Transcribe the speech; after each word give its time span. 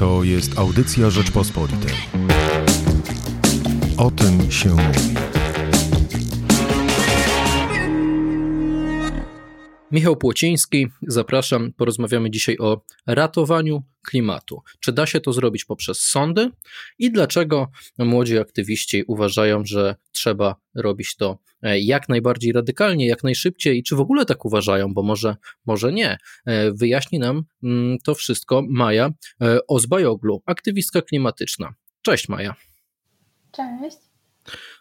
To 0.00 0.24
jest 0.24 0.58
audycja 0.58 1.10
Rzeczpospolitej. 1.10 1.94
O 3.96 4.10
tym 4.10 4.50
się 4.50 4.68
mówi. 4.68 5.29
Michał 9.92 10.16
Płociński, 10.16 10.86
zapraszam. 11.02 11.72
Porozmawiamy 11.72 12.30
dzisiaj 12.30 12.58
o 12.58 12.80
ratowaniu 13.06 13.82
klimatu. 14.02 14.62
Czy 14.80 14.92
da 14.92 15.06
się 15.06 15.20
to 15.20 15.32
zrobić 15.32 15.64
poprzez 15.64 16.00
sądy 16.00 16.50
i 16.98 17.12
dlaczego 17.12 17.70
młodzi 17.98 18.38
aktywiści 18.38 19.04
uważają, 19.06 19.64
że 19.64 19.96
trzeba 20.12 20.56
robić 20.74 21.16
to 21.16 21.38
e, 21.62 21.80
jak 21.80 22.08
najbardziej 22.08 22.52
radykalnie, 22.52 23.06
jak 23.06 23.24
najszybciej 23.24 23.78
i 23.78 23.82
czy 23.82 23.96
w 23.96 24.00
ogóle 24.00 24.26
tak 24.26 24.44
uważają, 24.44 24.94
bo 24.94 25.02
może, 25.02 25.36
może 25.66 25.92
nie. 25.92 26.18
E, 26.46 26.72
wyjaśni 26.72 27.18
nam 27.18 27.44
mm, 27.62 27.98
to 27.98 28.14
wszystko 28.14 28.62
Maja 28.68 29.10
e, 29.42 29.58
Ozbajoglu, 29.66 30.42
aktywistka 30.46 31.02
klimatyczna. 31.02 31.74
Cześć 32.02 32.28
Maja. 32.28 32.54
Cześć. 33.52 33.98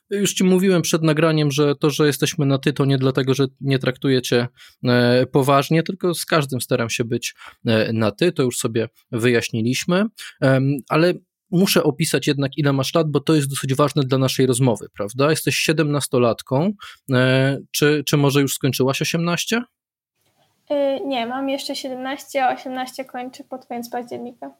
Już 0.10 0.34
ci 0.34 0.44
mówiłem 0.44 0.82
przed 0.82 1.04
nagraniem, 1.04 1.52
że 1.52 1.76
to, 1.76 1.90
że 1.90 2.08
jesteśmy 2.08 2.46
na 2.46 2.58
ty, 2.58 2.74
to 2.74 2.86
nie 2.86 2.98
dlatego, 2.98 3.34
że 3.34 3.46
nie 3.62 3.80
traktuję 3.80 4.22
cię 4.22 4.48
e, 4.86 5.26
poważnie, 5.26 5.84
tylko 5.84 6.14
z 6.14 6.26
każdym 6.26 6.62
staram 6.62 6.90
się 6.90 7.04
być 7.04 7.36
e, 7.66 7.94
na 7.94 8.12
ty, 8.12 8.32
to 8.32 8.44
już 8.44 8.58
sobie 8.58 8.90
wyjaśniliśmy, 9.12 10.06
ale 10.90 11.14
muszę 11.52 11.84
opisać 11.84 12.28
jednak, 12.28 12.58
ile 12.58 12.74
masz 12.74 12.94
lat, 12.94 13.12
bo 13.12 13.20
to 13.20 13.36
jest 13.36 13.50
dosyć 13.50 13.76
ważne 13.76 14.04
dla 14.04 14.18
naszej 14.18 14.46
rozmowy, 14.46 14.88
prawda? 14.98 15.30
Jesteś 15.30 15.56
siedemnastolatką, 15.56 16.74
e, 17.14 17.58
czy, 17.72 18.04
czy 18.06 18.18
może 18.18 18.42
już 18.42 18.54
skończyłaś 18.54 19.02
18? 19.02 19.62
Nie, 21.06 21.26
mam 21.28 21.50
jeszcze 21.50 21.76
17, 21.76 22.46
a 22.46 22.54
18 22.54 23.06
kończę 23.06 23.44
pod 23.44 23.66
koniec 23.66 23.90
października. 23.90 24.52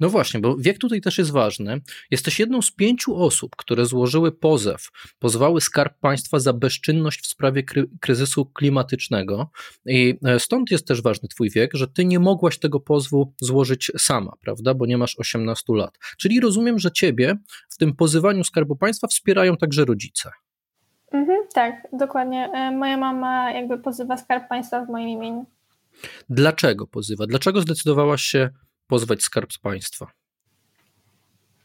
No 0.00 0.08
właśnie, 0.08 0.40
bo 0.40 0.56
wiek 0.56 0.78
tutaj 0.78 1.00
też 1.00 1.18
jest 1.18 1.30
ważny. 1.30 1.80
Jesteś 2.10 2.38
jedną 2.38 2.62
z 2.62 2.70
pięciu 2.70 3.16
osób, 3.16 3.56
które 3.56 3.86
złożyły 3.86 4.32
pozew, 4.32 4.88
pozwały 5.18 5.60
Skarb 5.60 5.98
Państwa 6.00 6.38
za 6.38 6.52
bezczynność 6.52 7.20
w 7.20 7.26
sprawie 7.26 7.62
kry 7.62 7.86
kryzysu 8.00 8.46
klimatycznego. 8.46 9.50
I 9.86 10.18
e, 10.24 10.40
stąd 10.40 10.70
jest 10.70 10.86
też 10.86 11.02
ważny 11.02 11.28
Twój 11.28 11.50
wiek, 11.50 11.70
że 11.74 11.88
Ty 11.88 12.04
nie 12.04 12.18
mogłaś 12.18 12.58
tego 12.58 12.80
pozwu 12.80 13.32
złożyć 13.40 13.92
sama, 13.98 14.32
prawda, 14.40 14.74
bo 14.74 14.86
nie 14.86 14.98
masz 14.98 15.18
18 15.18 15.72
lat. 15.74 15.98
Czyli 16.18 16.40
rozumiem, 16.40 16.78
że 16.78 16.90
Ciebie 16.90 17.36
w 17.68 17.76
tym 17.76 17.96
pozywaniu 17.96 18.44
Skarbu 18.44 18.76
Państwa 18.76 19.06
wspierają 19.06 19.56
także 19.56 19.84
rodzice. 19.84 20.30
Mhm, 21.12 21.38
tak, 21.54 21.88
dokładnie. 21.92 22.50
E, 22.54 22.70
moja 22.70 22.96
mama 22.96 23.52
jakby 23.52 23.78
pozywa 23.78 24.16
Skarb 24.16 24.48
Państwa 24.48 24.84
w 24.84 24.88
moim 24.88 25.08
imieniu. 25.08 25.46
Dlaczego 26.30 26.86
pozywa? 26.86 27.26
Dlaczego 27.26 27.60
zdecydowałaś 27.60 28.22
się 28.22 28.50
pozwać 28.86 29.22
Skarb 29.22 29.50
Państwa? 29.62 30.06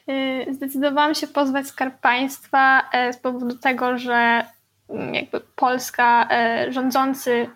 Y, 0.09 0.53
zdecydowałam 0.53 1.15
się 1.15 1.27
pozwać 1.27 1.67
Skarb 1.67 1.99
Państwa 2.01 2.89
e, 2.91 3.13
z 3.13 3.17
powodu 3.17 3.57
tego, 3.57 3.97
że 3.97 4.45
mm, 4.89 5.13
jakby 5.13 5.39
Polska, 5.55 6.27
e, 6.31 6.71
rządzący 6.71 7.49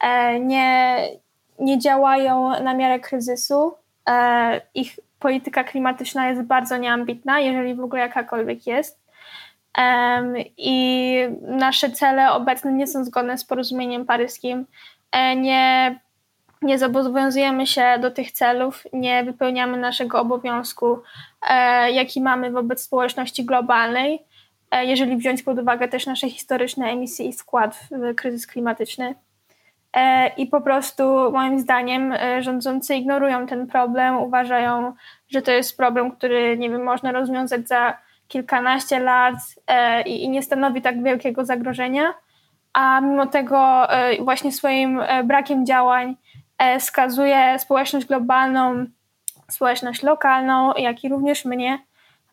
e, 0.00 0.40
nie, 0.40 0.96
nie 1.58 1.78
działają 1.78 2.62
na 2.62 2.74
miarę 2.74 3.00
kryzysu. 3.00 3.74
Ich 4.74 4.98
polityka 5.18 5.64
klimatyczna 5.64 6.28
jest 6.28 6.42
bardzo 6.42 6.76
nieambitna, 6.76 7.40
jeżeli 7.40 7.74
w 7.74 7.80
ogóle 7.80 8.00
jakakolwiek 8.00 8.66
jest. 8.66 9.00
I 10.56 11.14
nasze 11.42 11.90
cele 11.90 12.32
obecne 12.32 12.72
nie 12.72 12.86
są 12.86 13.04
zgodne 13.04 13.38
z 13.38 13.44
porozumieniem 13.44 14.06
paryskim. 14.06 14.66
Nie 15.36 16.00
nie 16.62 16.78
zobowiązujemy 16.78 17.66
się 17.66 17.98
do 18.00 18.10
tych 18.10 18.32
celów, 18.32 18.84
nie 18.92 19.24
wypełniamy 19.24 19.76
naszego 19.76 20.20
obowiązku, 20.20 20.98
e, 21.50 21.92
jaki 21.92 22.20
mamy 22.20 22.50
wobec 22.50 22.82
społeczności 22.82 23.44
globalnej, 23.44 24.22
e, 24.70 24.84
jeżeli 24.84 25.16
wziąć 25.16 25.42
pod 25.42 25.58
uwagę 25.58 25.88
też 25.88 26.06
nasze 26.06 26.30
historyczne 26.30 26.86
emisje 26.86 27.26
i 27.26 27.32
skład 27.32 27.80
w 27.90 28.14
kryzys 28.14 28.46
klimatyczny. 28.46 29.14
E, 29.96 30.28
I 30.28 30.46
po 30.46 30.60
prostu, 30.60 31.32
moim 31.32 31.58
zdaniem, 31.58 32.14
rządzący 32.40 32.94
ignorują 32.94 33.46
ten 33.46 33.66
problem, 33.66 34.16
uważają, 34.16 34.94
że 35.28 35.42
to 35.42 35.52
jest 35.52 35.76
problem, 35.76 36.10
który 36.10 36.58
nie 36.58 36.70
wiem, 36.70 36.82
można 36.82 37.12
rozwiązać 37.12 37.68
za 37.68 37.98
kilkanaście 38.28 38.98
lat 38.98 39.34
i 40.06 40.28
nie 40.28 40.42
stanowi 40.42 40.82
tak 40.82 41.02
wielkiego 41.02 41.44
zagrożenia, 41.44 42.14
a 42.72 43.00
mimo 43.00 43.26
tego 43.26 43.86
właśnie 44.20 44.52
swoim 44.52 45.00
brakiem 45.24 45.66
działań 45.66 46.16
E, 46.60 46.80
skazuje 46.80 47.58
społeczność 47.58 48.06
globalną, 48.06 48.86
społeczność 49.48 50.02
lokalną, 50.02 50.72
jak 50.74 51.04
i 51.04 51.08
również 51.08 51.44
mnie 51.44 51.78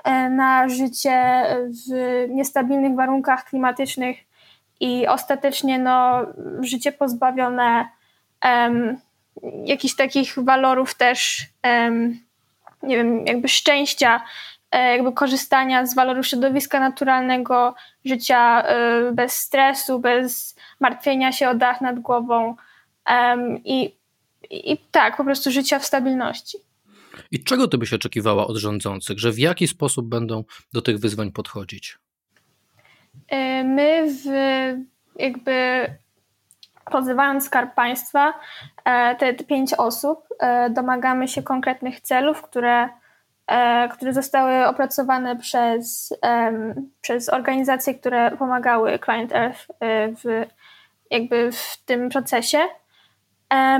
e, 0.03 0.29
na 0.29 0.69
życie 0.69 1.43
w 1.69 2.25
niestabilnych 2.29 2.95
warunkach 2.95 3.45
klimatycznych 3.45 4.17
i 4.79 5.07
ostatecznie 5.07 5.79
no, 5.79 6.25
życie 6.59 6.91
pozbawione 6.91 7.87
um, 8.45 8.97
jakichś 9.65 9.95
takich 9.95 10.43
walorów 10.43 10.95
też, 10.95 11.41
um, 11.63 12.19
nie 12.83 12.97
wiem, 12.97 13.25
jakby 13.25 13.47
szczęścia, 13.47 14.21
e, 14.71 14.91
jakby 14.91 15.11
korzystania 15.11 15.85
z 15.85 15.95
walorów 15.95 16.27
środowiska 16.27 16.79
naturalnego, 16.79 17.75
życia 18.05 18.63
bez 19.11 19.33
stresu, 19.33 19.99
bez 19.99 20.55
martwienia 20.79 21.31
się 21.31 21.49
o 21.49 21.55
dach 21.55 21.81
nad 21.81 21.99
głową. 21.99 22.55
Um, 23.09 23.63
I 23.63 23.97
i 24.49 24.77
tak, 24.91 25.17
po 25.17 25.23
prostu 25.23 25.51
życia 25.51 25.79
w 25.79 25.85
stabilności. 25.85 26.57
I 27.31 27.43
czego 27.43 27.67
ty 27.67 27.77
byś 27.77 27.93
oczekiwała 27.93 28.47
od 28.47 28.57
rządzących, 28.57 29.19
że 29.19 29.31
w 29.31 29.39
jaki 29.39 29.67
sposób 29.67 30.09
będą 30.09 30.43
do 30.73 30.81
tych 30.81 30.99
wyzwań 30.99 31.31
podchodzić? 31.31 31.97
Y, 33.33 33.63
my 33.63 34.07
w, 34.07 34.25
jakby 35.19 35.87
pozywając 36.91 37.45
Skarb 37.45 37.75
Państwa, 37.75 38.33
e, 38.85 39.15
te, 39.15 39.33
te 39.33 39.43
pięć 39.43 39.73
osób, 39.73 40.27
e, 40.39 40.69
domagamy 40.69 41.27
się 41.27 41.43
konkretnych 41.43 42.01
celów, 42.01 42.41
które, 42.41 42.89
e, 43.47 43.89
które 43.89 44.13
zostały 44.13 44.67
opracowane 44.67 45.35
przez, 45.35 46.13
przez 47.01 47.29
organizacje, 47.29 47.93
które 47.93 48.37
pomagały 48.37 48.99
Client 49.05 49.31
Earth 49.31 49.67
w, 50.23 50.45
jakby 51.11 51.51
w 51.51 51.77
tym 51.85 52.09
procesie. 52.09 52.59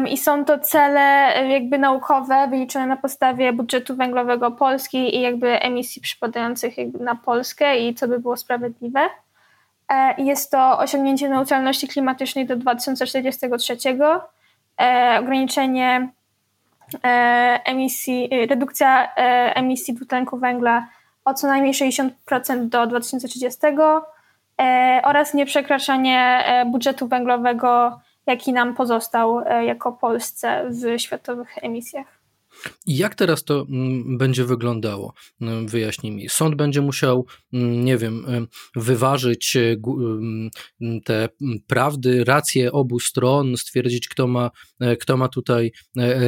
I 0.09 0.17
są 0.17 0.45
to 0.45 0.59
cele 0.59 1.35
e, 1.35 1.49
jakby 1.49 1.77
naukowe, 1.77 2.47
wyliczone 2.49 2.87
na 2.87 2.97
podstawie 2.97 3.53
budżetu 3.53 3.95
węglowego 3.95 4.51
Polski 4.51 5.15
i 5.15 5.21
jakby 5.21 5.61
emisji 5.61 6.01
przypadających 6.01 6.77
jakby 6.77 7.03
na 7.03 7.15
Polskę 7.15 7.79
i 7.79 7.93
co 7.93 8.07
by 8.07 8.19
było 8.19 8.37
sprawiedliwe. 8.37 8.99
E, 9.89 10.21
jest 10.23 10.51
to 10.51 10.79
osiągnięcie 10.79 11.29
neutralności 11.29 11.87
klimatycznej 11.87 12.45
do 12.45 12.55
2043, 12.55 13.77
e, 14.81 15.17
ograniczenie 15.19 16.09
emisji, 17.65 18.29
redukcja 18.49 19.15
emisji 19.53 19.93
dwutlenku 19.93 20.37
węgla 20.37 20.87
o 21.25 21.33
co 21.33 21.47
najmniej 21.47 21.73
60% 21.73 22.69
do 22.69 22.87
2030 22.87 23.59
oraz 25.03 25.33
nieprzekraczanie 25.33 26.43
budżetu 26.65 27.07
węglowego 27.07 27.99
jaki 28.27 28.53
nam 28.53 28.75
pozostał 28.75 29.39
e, 29.39 29.65
jako 29.65 29.91
Polsce 29.91 30.69
w 30.69 31.01
światowych 31.01 31.63
emisjach. 31.63 32.17
Jak 32.85 33.15
teraz 33.15 33.43
to 33.43 33.65
mm, 33.69 34.17
będzie 34.17 34.45
wyglądało? 34.45 35.13
Mm, 35.41 35.67
wyjaśnij 35.67 36.11
mi. 36.11 36.29
Sąd 36.29 36.55
będzie 36.55 36.81
musiał, 36.81 37.25
mm, 37.53 37.85
nie 37.85 37.97
wiem, 37.97 38.47
wyważyć 38.75 39.55
e, 39.55 39.75
te 41.05 41.29
prawdy, 41.67 42.23
racje 42.23 42.71
obu 42.71 42.99
stron, 42.99 43.57
stwierdzić, 43.57 44.07
kto 44.07 44.27
ma, 44.27 44.51
e, 44.79 44.95
kto 44.95 45.17
ma 45.17 45.27
tutaj 45.27 45.71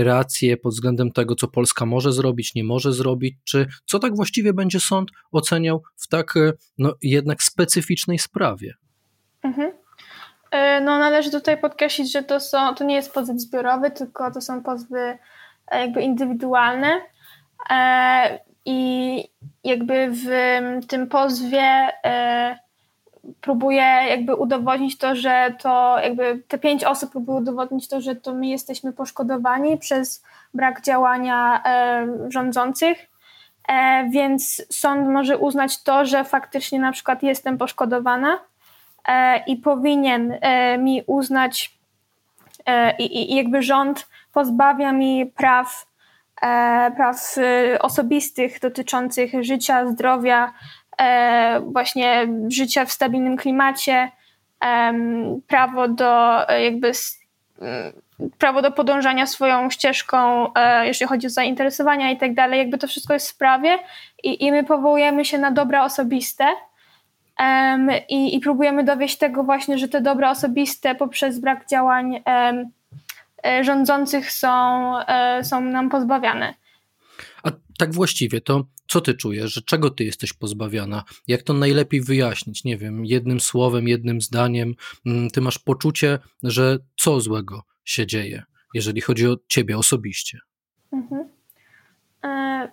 rację 0.04 0.58
pod 0.58 0.74
względem 0.74 1.12
tego, 1.12 1.36
co 1.36 1.48
Polska 1.48 1.86
może 1.86 2.14
zrobić, 2.14 2.56
nie 2.56 2.64
może 2.64 2.94
zrobić, 2.94 3.36
czy 3.44 3.68
co 3.86 4.00
tak 4.00 4.16
właściwie 4.16 4.54
będzie 4.54 4.80
sąd 4.80 5.12
oceniał 5.32 5.84
w 5.96 6.08
tak 6.08 6.34
no, 6.78 6.96
jednak 7.02 7.44
specyficznej 7.44 8.20
sprawie? 8.20 8.74
Mhm. 9.44 9.79
E, 10.52 10.82
no, 10.82 11.00
należy 11.00 11.32
tutaj 11.32 11.58
podkreślić, 11.58 12.12
że 12.12 12.24
to, 12.24 12.40
są, 12.40 12.76
to 12.76 12.84
nie 12.84 12.96
jest 12.96 13.14
pozew 13.14 13.38
zbiorowy, 13.38 13.92
tylko 13.92 14.32
to 14.32 14.42
są 14.42 14.64
pozwy 14.64 15.18
e, 15.68 15.82
jakby 15.82 16.02
indywidualne. 16.02 17.02
E, 17.70 18.40
I 18.66 19.24
jakby 19.64 20.10
w 20.12 20.28
tym 20.88 21.08
pozwie 21.08 21.90
próbuje 23.42 23.84
jakby 24.10 24.36
udowodnić 24.36 24.98
to, 24.98 25.16
że 25.16 25.56
to 25.62 26.00
jakby 26.04 26.44
te 26.48 26.58
pięć 26.58 26.84
osób 26.84 27.12
próbuje 27.12 27.38
udowodnić 27.38 27.88
to, 27.88 28.02
że 28.02 28.16
to 28.16 28.34
my 28.34 28.48
jesteśmy 28.48 28.94
poszkodowani 28.94 29.78
przez 29.78 30.24
brak 30.54 30.82
działania 30.82 31.64
rządzących. 32.30 32.98
Więc 34.12 34.66
sąd 34.70 35.08
może 35.08 35.38
uznać 35.38 35.84
to, 35.84 36.06
że 36.06 36.24
faktycznie 36.24 36.80
na 36.80 36.92
przykład 36.92 37.24
jestem 37.24 37.58
poszkodowana 37.58 38.40
i 39.48 39.56
powinien 39.56 40.38
e, 40.42 40.78
mi 40.78 41.04
uznać 41.08 41.78
e, 42.66 42.98
i, 42.98 43.36
jakby 43.36 43.62
rząd 43.62 44.08
pozbawia 44.34 44.92
mi 44.92 45.26
praw 45.26 45.90
praw 46.96 47.36
osobistych 47.80 48.60
dotyczących 48.60 49.32
życia, 49.42 49.88
zdrowia, 49.88 50.54
właśnie 51.62 52.28
życia 52.48 52.86
w 52.86 52.92
stabilnym 52.92 53.38
klimacie, 53.38 54.12
prawo 55.48 55.88
do 55.88 56.40
jakby 56.60 56.92
prawo 58.38 58.62
do 58.62 58.72
podążania 58.72 59.26
swoją 59.26 59.70
ścieżką, 59.70 60.48
jeśli 60.84 61.08
chodzi 61.08 61.28
o 61.28 61.30
zainteresowania 61.30 62.12
i 62.12 62.18
tak 62.18 62.34
dalej, 62.34 62.60
jakby 62.60 62.78
to 62.78 62.88
wszystko 62.88 63.14
jest 63.14 63.32
w 63.32 63.38
prawie 63.38 63.80
i, 64.24 64.46
i 64.46 64.52
my 64.52 64.64
powołujemy 64.64 65.26
się 65.26 65.38
na 65.38 65.52
dobra 65.52 65.84
osobiste 65.84 66.46
um, 67.40 67.90
i, 68.10 68.36
i 68.36 68.40
próbujemy 68.40 68.84
dowieść 68.84 69.18
tego 69.18 69.44
właśnie, 69.44 69.78
że 69.78 69.88
te 69.88 70.02
dobra 70.02 70.32
osobiste 70.32 70.96
poprzez 70.96 71.40
brak 71.40 71.70
działań 71.70 72.24
um, 72.26 72.72
rządzących 73.64 74.32
są, 74.32 74.94
um, 74.94 75.46
są 75.46 75.62
nam 75.62 75.90
pozbawiane. 75.90 76.54
A 77.44 77.52
tak 77.78 77.94
właściwie 77.94 78.42
to 78.42 78.66
co 78.90 79.02
ty 79.02 79.14
czujesz, 79.14 79.54
że 79.54 79.62
czego 79.62 79.90
ty 79.90 80.04
jesteś 80.04 80.34
pozbawiana? 80.34 81.04
Jak 81.28 81.44
to 81.44 81.54
najlepiej 81.54 82.02
wyjaśnić? 82.02 82.64
Nie 82.64 82.78
wiem, 82.78 83.06
jednym 83.06 83.40
słowem, 83.40 83.88
jednym 83.88 84.22
zdaniem. 84.22 84.76
Mm, 85.06 85.30
ty 85.30 85.42
masz 85.42 85.60
poczucie, 85.60 86.20
że 86.44 86.78
co 87.00 87.22
złego 87.22 87.64
się 87.86 88.08
dzieje, 88.08 88.44
jeżeli 88.74 89.02
chodzi 89.02 89.28
o 89.28 89.38
ciebie 89.48 89.78
osobiście? 89.78 90.40
Mhm. 90.94 91.30
E, 92.24 92.72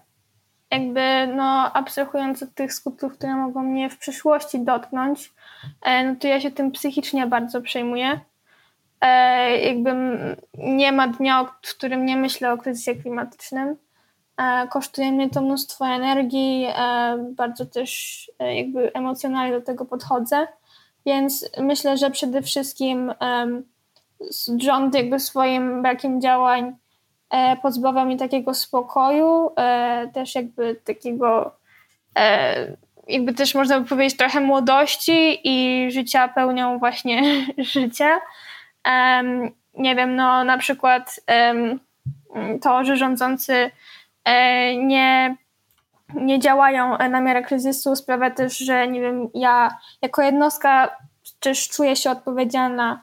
jakby, 0.71 1.35
no, 1.37 1.73
abstrahując 1.73 2.43
od 2.43 2.55
tych 2.55 2.75
skutków, 2.75 3.13
które 3.13 3.35
mogą 3.35 3.63
mnie 3.63 3.91
w 3.91 3.99
przyszłości 3.99 4.61
dotknąć, 4.61 5.33
e, 5.83 6.05
no 6.05 6.17
to 6.21 6.29
ja 6.29 6.41
się 6.41 6.51
tym 6.51 6.73
psychicznie 6.73 7.27
bardzo 7.27 7.61
przejmuję. 7.61 8.21
E, 9.01 9.59
jakby 9.59 9.93
nie 10.55 10.93
ma 10.93 11.09
dnia, 11.09 11.45
w 11.63 11.75
którym 11.77 12.07
nie 12.07 12.17
myślę 12.17 12.53
o 12.53 12.59
kryzysie 12.59 12.95
klimatycznym. 12.95 13.77
E, 14.37 14.69
kosztuje 14.69 15.13
mnie 15.13 15.31
to 15.31 15.41
mnóstwo 15.41 15.87
energii, 15.87 16.67
bardzo 17.31 17.67
też 17.67 18.31
jakby 18.57 18.93
emocjonalnie 18.93 19.53
do 19.53 19.67
tego 19.67 19.85
podchodzę, 19.85 20.47
więc 21.07 21.51
myślę, 21.59 21.97
że 21.97 22.11
przede 22.11 22.43
wszystkim 22.43 23.13
rząd 24.59 24.95
jakby 24.95 25.21
swoim 25.21 25.83
brakiem 25.83 26.21
działań 26.21 26.77
pozbawia 27.63 28.05
mnie 28.05 28.17
takiego 28.17 28.55
spokoju, 28.55 29.51
też 30.15 30.35
jakby 30.35 30.75
takiego 30.85 31.53
jakby 33.09 33.35
też 33.35 33.55
można 33.55 33.81
by 33.81 33.89
powiedzieć 33.89 34.17
trochę 34.17 34.41
młodości 34.41 35.41
i 35.45 35.91
życia 35.91 36.29
pełnią 36.29 36.79
właśnie 36.79 37.23
życia. 37.75 38.21
Nie 39.75 39.95
wiem, 39.97 40.17
no 40.17 40.45
na 40.45 40.59
przykład 40.59 41.21
to, 42.63 42.85
że 42.85 42.97
rządzący 42.97 43.71
E, 44.27 44.77
nie, 44.77 45.37
nie 46.15 46.39
działają 46.39 46.99
na 46.99 47.21
miarę 47.21 47.43
kryzysu, 47.43 47.97
sprawia 47.97 48.31
też, 48.31 48.59
że 48.59 48.89
nie 48.89 49.01
wiem, 49.01 49.29
ja 49.35 49.79
jako 50.03 50.23
jednostka 50.23 50.97
też 51.41 51.69
czuję 51.69 51.97
się 51.97 52.11
odpowiedzialna 52.11 52.93
e, 52.93 53.01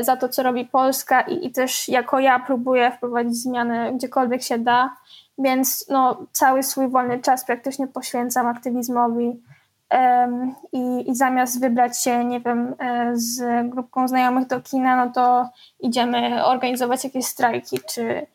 za 0.00 0.16
to, 0.16 0.28
co 0.28 0.42
robi 0.42 0.64
Polska 0.64 1.20
i, 1.20 1.46
i 1.46 1.52
też 1.52 1.88
jako 1.88 2.18
ja 2.18 2.38
próbuję 2.46 2.92
wprowadzić 2.96 3.36
zmiany 3.36 3.92
gdziekolwiek 3.92 4.42
się 4.42 4.58
da, 4.58 4.96
więc 5.38 5.86
no, 5.88 6.26
cały 6.32 6.62
swój 6.62 6.88
wolny 6.88 7.18
czas 7.18 7.44
praktycznie 7.44 7.86
poświęcam 7.86 8.46
aktywizmowi 8.46 9.42
um, 9.90 10.54
i, 10.72 11.10
i 11.10 11.14
zamiast 11.14 11.60
wybrać 11.60 12.02
się, 12.02 12.24
nie 12.24 12.40
wiem, 12.40 12.74
e, 12.78 13.10
z 13.14 13.68
grupką 13.70 14.08
znajomych 14.08 14.46
do 14.46 14.60
kina, 14.60 15.04
no 15.04 15.12
to 15.12 15.48
idziemy 15.80 16.44
organizować 16.44 17.04
jakieś 17.04 17.24
strajki, 17.24 17.78
czy, 17.88 18.26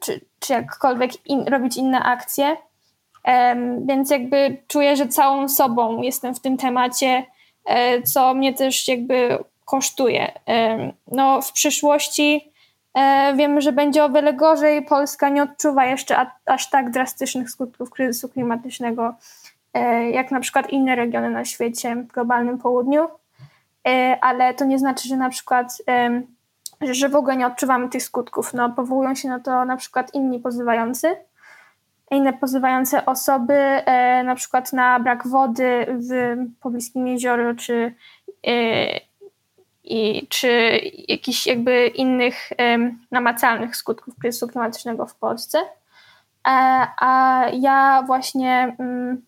czy, 0.00 0.20
czy 0.38 0.52
jakkolwiek 0.52 1.26
in, 1.26 1.48
robić 1.48 1.76
inne 1.76 2.02
akcje. 2.02 2.56
Um, 3.26 3.86
więc 3.86 4.10
jakby 4.10 4.56
czuję, 4.68 4.96
że 4.96 5.08
całą 5.08 5.48
sobą 5.48 6.02
jestem 6.02 6.34
w 6.34 6.40
tym 6.40 6.56
temacie, 6.56 7.24
e, 7.64 8.02
co 8.02 8.34
mnie 8.34 8.54
też 8.54 8.88
jakby 8.88 9.38
kosztuje. 9.72 10.32
no, 11.12 11.42
w 11.42 11.52
przyszłości 11.52 12.52
e, 12.94 13.34
wiemy, 13.36 13.60
że 13.60 13.72
będzie 13.72 14.04
o 14.04 14.10
wiele 14.10 14.34
gorzej. 14.34 14.82
Polska 14.82 15.28
nie 15.28 15.42
odczuwa 15.42 15.84
jeszcze 15.84 16.26
aż 16.46 16.70
tak 16.70 16.90
drastycznych 16.90 17.50
skutków 17.50 17.90
kryzysu 17.90 18.28
klimatycznego, 18.28 19.14
e, 19.74 20.10
jak 20.10 20.30
na 20.30 20.40
przykład 20.40 20.70
inne 20.70 20.96
regiony 20.96 21.30
na 21.30 21.44
świecie, 21.44 21.96
w 21.96 22.06
globalnym 22.06 22.58
południu. 22.58 23.08
ale 24.20 24.54
to 24.54 24.64
nie 24.64 24.78
znaczy, 24.78 25.08
że 25.08 25.16
na 25.16 25.30
przykład 25.30 25.82
że 26.80 27.08
w 27.08 27.16
ogóle 27.16 27.36
nie 27.36 27.46
odczuwamy 27.46 27.88
tych 27.88 28.02
skutków. 28.02 28.54
No, 28.54 28.70
powołują 28.70 29.14
się 29.14 29.28
na 29.28 29.40
to 29.40 29.64
na 29.64 29.76
przykład 29.76 30.14
inni 30.14 30.38
pozywający, 30.40 31.16
inne 32.10 32.32
pozywające 32.32 33.06
osoby, 33.06 33.54
e, 33.54 34.24
na 34.24 34.34
przykład 34.34 34.72
na 34.72 35.00
brak 35.00 35.26
wody 35.26 35.86
w 35.88 36.36
pobliskim 36.60 37.06
jeziorze, 37.06 37.54
czy, 37.54 37.94
e, 38.46 39.11
i, 39.84 40.26
czy 40.28 40.80
jakichś 41.08 41.46
jakby 41.46 41.86
innych 41.86 42.50
namacalnych 43.10 43.76
skutków 43.76 44.18
kryzysu 44.18 44.48
klimatycznego 44.48 45.06
w 45.06 45.14
Polsce. 45.14 45.58
E, 45.58 46.86
a 47.00 47.44
ja 47.52 48.02
właśnie 48.06 48.76
mm, 48.78 49.22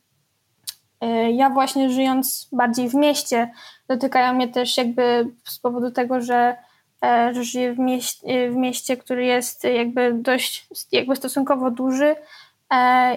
e, 1.01 1.33
ja 1.33 1.51
właśnie 1.51 1.91
żyjąc 1.91 2.49
bardziej 2.53 2.89
w 2.89 2.95
mieście, 2.95 3.51
dotykają 3.89 4.35
mnie 4.35 4.49
też 4.49 4.77
jakby 4.77 5.27
z 5.45 5.59
powodu 5.59 5.91
tego, 5.91 6.21
że 6.21 6.57
E, 7.05 7.35
że 7.35 7.45
żyję 7.45 7.73
w 7.73 7.79
mieście, 7.79 8.51
w 8.51 8.57
mieście, 8.57 8.97
który 8.97 9.25
jest 9.25 9.65
jakby 9.65 10.13
dość 10.15 10.67
jakby 10.93 11.17
stosunkowo 11.17 11.71
duży 11.71 12.17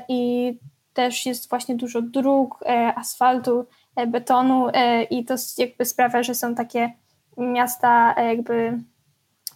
i 0.10 0.54
też 0.94 1.26
jest 1.26 1.50
właśnie 1.50 1.76
dużo 1.76 2.02
dróg, 2.02 2.60
asfaltu, 2.96 3.66
betonu 4.08 4.68
i 5.10 5.26
to 5.26 5.36
jakby 5.58 5.86
sprawia, 5.86 6.24
że 6.24 6.36
są 6.36 6.56
takie 6.56 6.92
miasta 7.38 8.16
jakby 8.18 8.78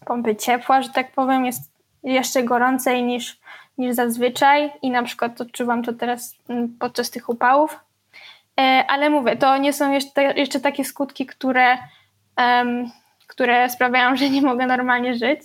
pompy 0.06 0.36
ciepła, 0.36 0.82
że 0.82 0.90
tak 0.90 1.12
powiem, 1.12 1.46
jest 1.46 1.72
jeszcze 2.04 2.44
gorącej 2.44 3.04
niż, 3.04 3.40
niż 3.78 3.96
zazwyczaj 3.96 4.72
i 4.82 4.92
na 4.92 5.04
przykład 5.04 5.42
odczuwam 5.42 5.84
to 5.84 5.94
teraz 5.94 6.36
mm, 6.50 6.78
podczas 6.80 7.12
tych 7.12 7.30
upałów. 7.30 7.80
Ale 8.88 9.10
mówię, 9.10 9.38
to 9.38 9.58
nie 9.58 9.74
są 9.74 9.92
jeszcze, 9.92 10.24
jeszcze 10.24 10.60
takie 10.60 10.86
skutki, 10.86 11.26
które 11.26 11.78
które 13.32 13.70
sprawiają, 13.70 14.16
że 14.18 14.30
nie 14.30 14.42
mogę 14.42 14.66
normalnie 14.66 15.16
żyć. 15.16 15.40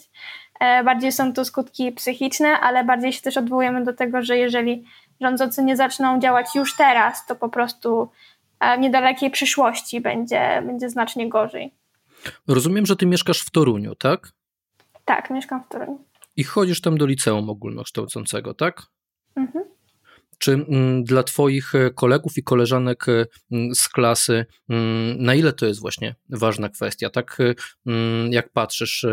E, 0.60 0.84
bardziej 0.84 1.12
są 1.12 1.32
to 1.32 1.44
skutki 1.44 1.92
psychiczne, 1.92 2.48
ale 2.48 2.84
bardziej 2.84 3.12
się 3.12 3.22
też 3.22 3.36
odwołujemy 3.36 3.84
do 3.84 3.92
tego, 3.92 4.22
że 4.22 4.36
jeżeli 4.36 4.84
rządzący 5.20 5.64
nie 5.64 5.76
zaczną 5.76 6.20
działać 6.20 6.46
już 6.54 6.76
teraz, 6.76 7.26
to 7.26 7.36
po 7.36 7.48
prostu 7.48 8.08
e, 8.60 8.76
w 8.76 8.80
niedalekiej 8.80 9.30
przyszłości 9.30 10.00
będzie, 10.00 10.62
będzie 10.66 10.88
znacznie 10.88 11.28
gorzej. 11.28 11.74
Rozumiem, 12.48 12.86
że 12.86 12.96
ty 12.96 13.06
mieszkasz 13.06 13.40
w 13.40 13.50
Toruniu, 13.50 13.94
tak? 13.94 14.32
Tak, 15.04 15.30
mieszkam 15.30 15.64
w 15.64 15.68
Toruniu. 15.68 16.04
I 16.36 16.44
chodzisz 16.44 16.80
tam 16.80 16.98
do 16.98 17.06
liceum 17.06 17.50
ogólnokształcącego, 17.50 18.54
tak? 18.54 18.82
Mhm. 19.36 19.64
Czy 20.38 20.52
mm, 20.52 21.04
dla 21.04 21.22
Twoich 21.22 21.74
e, 21.74 21.90
kolegów 21.90 22.38
i 22.38 22.42
koleżanek 22.42 23.08
e, 23.08 23.26
mm, 23.52 23.74
z 23.74 23.88
klasy, 23.88 24.46
mm, 24.68 25.22
na 25.22 25.34
ile 25.34 25.52
to 25.52 25.66
jest 25.66 25.80
właśnie 25.80 26.14
ważna 26.30 26.68
kwestia? 26.68 27.10
Tak 27.10 27.38
e, 27.40 27.54
jak 28.30 28.52
patrzysz 28.52 29.06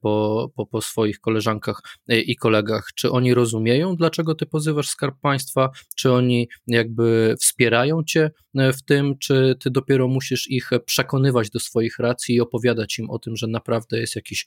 po, 0.00 0.50
po, 0.56 0.66
po 0.66 0.80
swoich 0.80 1.20
koleżankach 1.20 1.82
i 2.08 2.36
kolegach, 2.36 2.88
czy 2.94 3.10
oni 3.10 3.34
rozumieją, 3.34 3.96
dlaczego 3.96 4.34
Ty 4.34 4.46
pozywasz 4.46 4.88
Skarb 4.88 5.20
Państwa? 5.20 5.70
Czy 5.96 6.12
oni 6.12 6.48
jakby 6.66 7.34
wspierają 7.40 8.04
Cię 8.04 8.30
w 8.54 8.82
tym, 8.82 9.18
czy 9.18 9.56
Ty 9.60 9.70
dopiero 9.70 10.08
musisz 10.08 10.50
ich 10.50 10.70
przekonywać 10.84 11.50
do 11.50 11.60
swoich 11.60 11.98
racji 11.98 12.34
i 12.34 12.40
opowiadać 12.40 12.98
im 12.98 13.10
o 13.10 13.18
tym, 13.18 13.36
że 13.36 13.46
naprawdę 13.46 14.00
jest 14.00 14.16
jakiś 14.16 14.46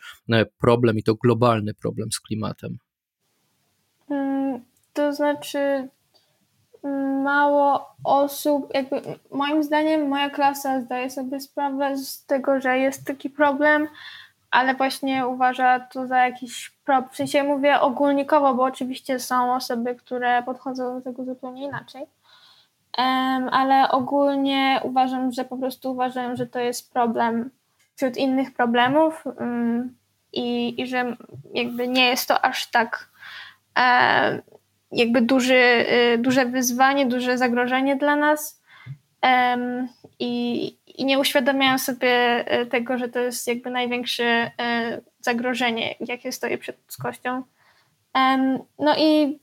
problem 0.60 0.98
i 0.98 1.04
to 1.04 1.16
globalny 1.16 1.74
problem 1.74 2.12
z 2.12 2.20
klimatem? 2.20 2.78
To 4.96 5.14
znaczy, 5.14 5.90
mało 7.24 7.96
osób, 8.04 8.74
jakby 8.74 9.02
moim 9.32 9.64
zdaniem 9.64 10.08
moja 10.08 10.30
klasa 10.30 10.82
zdaje 10.82 11.10
sobie 11.10 11.40
sprawę 11.40 11.98
z 11.98 12.26
tego, 12.26 12.62
że 12.62 12.78
jest 12.78 13.08
taki 13.08 13.30
problem, 13.30 13.88
ale 14.52 14.76
właśnie 14.76 15.28
uważa 15.28 15.80
to 15.80 16.08
za 16.08 16.18
jakiś 16.18 16.70
problem. 16.86 17.10
W 17.12 17.16
sensie 17.16 17.44
mówię 17.44 17.80
ogólnikowo, 17.80 18.54
bo 18.54 18.64
oczywiście 18.64 19.20
są 19.20 19.56
osoby, 19.56 19.96
które 19.96 20.44
podchodzą 20.44 20.96
do 20.96 21.02
tego 21.02 21.26
zupełnie 21.26 21.66
inaczej. 21.66 22.06
Um, 22.98 23.50
ale 23.50 23.92
ogólnie 23.92 24.80
uważam, 24.84 25.32
że 25.32 25.46
po 25.46 25.58
prostu 25.58 25.92
uważają, 25.92 26.36
że 26.36 26.48
to 26.48 26.60
jest 26.60 26.94
problem 26.94 27.50
wśród 27.96 28.18
innych 28.18 28.54
problemów 28.54 29.26
um, 29.26 29.96
i, 30.34 30.82
i 30.82 30.88
że 30.88 31.16
jakby 31.54 31.88
nie 31.88 32.08
jest 32.08 32.28
to 32.28 32.46
aż 32.46 32.72
tak 32.72 33.10
um, 33.78 34.42
jakby 34.92 35.22
duży, 35.22 35.86
y, 36.14 36.18
duże 36.18 36.46
wyzwanie, 36.46 37.06
duże 37.06 37.38
zagrożenie 37.38 37.96
dla 37.96 38.16
nas 38.16 38.62
i, 40.20 40.66
i 40.88 41.06
nie 41.06 41.20
uświadamiają 41.20 41.78
sobie 41.78 42.46
y, 42.62 42.66
tego, 42.66 42.98
że 42.98 43.10
to 43.10 43.20
jest 43.20 43.48
jakby 43.48 43.70
największe 43.70 44.48
y, 44.48 45.02
zagrożenie, 45.20 45.96
jakie 46.00 46.32
stoi 46.32 46.58
przed 46.58 46.78
ludzkością. 46.78 47.44
No 48.80 48.96
i 48.98 49.40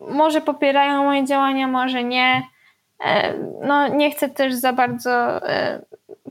może 0.00 0.40
popierają 0.40 1.04
moje 1.04 1.24
działania, 1.24 1.68
może 1.68 2.04
nie. 2.04 2.42
No 3.62 3.88
nie 3.88 4.10
chcę 4.10 4.28
też 4.28 4.54
za 4.54 4.72
bardzo 4.72 5.40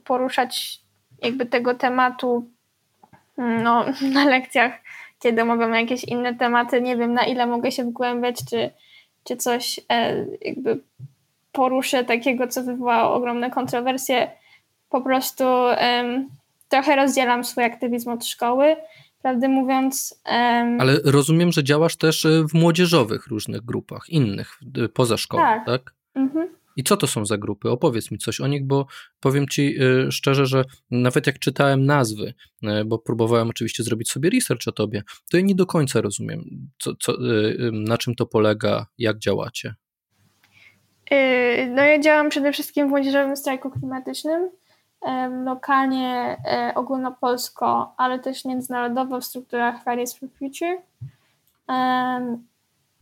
poruszać 0.03 0.79
jakby 1.21 1.45
tego 1.45 1.75
tematu 1.75 2.49
no, 3.37 3.85
na 4.13 4.25
lekcjach, 4.25 4.71
kiedy 5.19 5.45
mogą 5.45 5.69
jakieś 5.69 6.03
inne 6.03 6.35
tematy. 6.35 6.81
Nie 6.81 6.97
wiem, 6.97 7.13
na 7.13 7.25
ile 7.25 7.47
mogę 7.47 7.71
się 7.71 7.83
wgłębiać, 7.83 8.35
czy, 8.49 8.71
czy 9.23 9.37
coś 9.37 9.79
e, 9.89 10.25
jakby 10.41 10.79
poruszę 11.51 12.03
takiego, 12.03 12.47
co 12.47 12.63
wywołało 12.63 13.15
ogromne 13.15 13.51
kontrowersje. 13.51 14.31
Po 14.89 15.01
prostu 15.01 15.43
trochę 16.69 16.95
rozdzielam 16.95 17.43
swój 17.43 17.63
aktywizm 17.63 18.09
od 18.09 18.25
szkoły, 18.25 18.75
prawdę 19.21 19.49
mówiąc. 19.49 20.21
Ale 20.79 20.99
rozumiem, 21.05 21.51
że 21.51 21.63
działasz 21.63 21.95
też 21.95 22.25
e, 22.25 22.43
w 22.49 22.53
młodzieżowych 22.53 23.27
różnych 23.27 23.61
grupach, 23.61 24.09
innych, 24.09 24.59
poza 24.93 25.17
szkołą, 25.17 25.43
tak? 25.43 25.65
tak? 25.65 25.93
Mhm. 26.15 26.58
I 26.75 26.83
co 26.83 26.97
to 26.97 27.07
są 27.07 27.25
za 27.25 27.37
grupy? 27.37 27.69
Opowiedz 27.69 28.11
mi 28.11 28.17
coś 28.17 28.41
o 28.41 28.47
nich, 28.47 28.65
bo 28.65 28.85
powiem 29.19 29.47
ci 29.47 29.83
y, 29.83 30.11
szczerze, 30.11 30.45
że 30.45 30.65
nawet 30.91 31.27
jak 31.27 31.39
czytałem 31.39 31.85
nazwy, 31.85 32.33
y, 32.63 32.85
bo 32.85 32.99
próbowałem 32.99 33.49
oczywiście 33.49 33.83
zrobić 33.83 34.11
sobie 34.11 34.29
research 34.29 34.67
o 34.67 34.71
tobie, 34.71 35.03
to 35.31 35.37
ja 35.37 35.43
nie 35.43 35.55
do 35.55 35.65
końca 35.65 36.01
rozumiem, 36.01 36.69
co, 36.79 36.95
co, 36.95 37.13
y, 37.13 37.71
na 37.71 37.97
czym 37.97 38.15
to 38.15 38.25
polega, 38.25 38.85
jak 38.97 39.19
działacie. 39.19 39.75
No 41.69 41.83
ja 41.83 41.99
działam 41.99 42.29
przede 42.29 42.51
wszystkim 42.51 42.87
w 42.87 42.89
Młodzieżowym 42.89 43.37
Strajku 43.37 43.69
Klimatycznym, 43.71 44.49
lokalnie, 45.45 46.37
e, 46.45 46.71
ogólnopolsko, 46.75 47.93
ale 47.97 48.19
też 48.19 48.45
międzynarodowo 48.45 49.21
w 49.21 49.25
strukturach 49.25 49.83
Fridays 49.83 50.17
for 50.17 50.29
Future. 50.29 50.77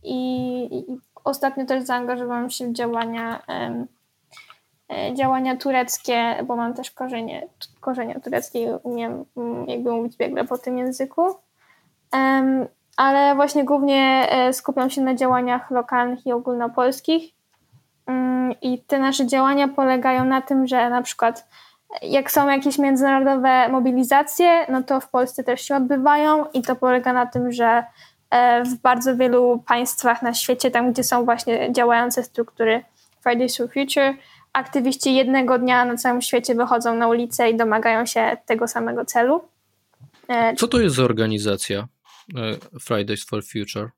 I, 0.02 0.64
i 0.78 0.84
Ostatnio 1.28 1.66
też 1.66 1.82
zaangażowałam 1.82 2.50
się 2.50 2.68
w 2.68 2.72
działania, 2.72 3.42
e, 3.48 5.14
działania 5.14 5.56
tureckie, 5.56 6.44
bo 6.46 6.56
mam 6.56 6.74
też 6.74 6.90
korzenie, 6.90 7.46
korzenie 7.80 8.20
tureckie 8.20 8.62
i 8.62 8.68
umiem 8.82 9.24
jakby 9.66 9.92
mówić 9.92 10.16
biegle 10.16 10.44
po 10.44 10.58
tym 10.58 10.78
języku. 10.78 11.22
Ale 12.96 13.34
właśnie 13.34 13.64
głównie 13.64 14.28
e, 14.30 14.52
skupiam 14.52 14.90
się 14.90 15.00
na 15.00 15.14
działaniach 15.14 15.70
lokalnych 15.70 16.26
i 16.26 16.32
ogólnopolskich. 16.32 17.32
Mm, 18.06 18.54
I 18.62 18.78
te 18.78 18.98
nasze 18.98 19.26
działania 19.26 19.68
polegają 19.68 20.24
na 20.24 20.42
tym, 20.42 20.66
że 20.66 20.90
na 20.90 21.02
przykład 21.02 21.48
jak 22.02 22.30
są 22.30 22.48
jakieś 22.48 22.78
międzynarodowe 22.78 23.68
mobilizacje, 23.68 24.66
no 24.68 24.82
to 24.82 25.00
w 25.00 25.08
Polsce 25.08 25.44
też 25.44 25.60
się 25.60 25.76
odbywają 25.76 26.44
i 26.52 26.62
to 26.62 26.76
polega 26.76 27.12
na 27.12 27.26
tym, 27.26 27.52
że 27.52 27.84
E, 27.84 27.84
w 28.64 28.74
bardzo 28.82 29.16
wielu 29.16 29.62
państwach 29.66 30.22
na 30.22 30.34
świecie, 30.34 30.70
tam 30.70 30.92
gdzie 30.92 31.04
są 31.04 31.24
właśnie 31.24 31.72
działające 31.72 32.22
struktury 32.22 32.84
Fridays 33.22 33.56
for 33.56 33.66
Future, 33.66 34.14
aktywiści 34.52 35.14
jednego 35.14 35.58
dnia 35.58 35.84
na 35.84 35.96
całym 35.96 36.22
świecie 36.22 36.54
wychodzą 36.54 36.94
na 36.94 37.08
ulicę 37.08 37.50
i 37.50 37.56
domagają 37.56 38.06
się 38.06 38.36
tego 38.46 38.68
samego 38.68 39.04
celu. 39.04 39.40
E, 40.28 40.54
Co 40.54 40.68
to 40.68 40.80
jest 40.80 40.96
za 40.96 41.04
organizacja 41.04 41.78
e, 41.78 42.78
Fridays 42.80 43.24
for 43.24 43.42
Future? 43.44 43.90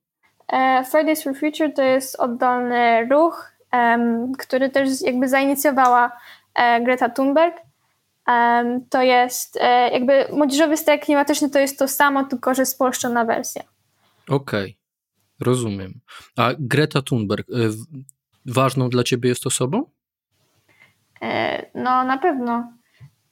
Fridays 0.91 1.23
for 1.23 1.35
Future 1.35 1.75
to 1.75 1.83
jest 1.83 2.21
oddolny 2.21 3.09
ruch, 3.11 3.53
który 4.39 4.71
też 4.71 4.89
jakby 5.01 5.29
zainicjowała 5.29 6.13
Greta 6.81 7.09
Thunberg. 7.09 7.57
To 8.91 9.03
jest 9.03 9.59
jakby 9.93 10.27
młodzieżowy 10.33 10.77
strajk 10.77 11.05
klimatyczny 11.05 11.51
to 11.51 11.59
jest 11.59 11.79
to 11.79 11.89
samo, 11.89 12.25
tylko 12.25 12.55
że 12.55 12.67
spolszczona 12.67 13.25
wersja. 13.25 13.63
Okej, 14.31 14.63
okay. 14.63 14.75
rozumiem. 15.41 16.01
A 16.37 16.51
Greta 16.59 17.03
Thunberg, 17.03 17.51
y, 17.51 17.71
ważną 18.47 18.89
dla 18.89 19.03
ciebie 19.03 19.29
jest 19.29 19.47
osobą? 19.47 19.85
E, 21.23 21.67
no, 21.75 22.05
na 22.05 22.19
pewno. 22.19 22.73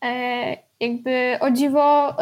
E, 0.05 0.57
jakby 0.81 1.38
o 1.40 1.50
dziwo, 1.50 2.17